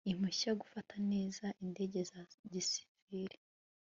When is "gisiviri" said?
2.51-3.37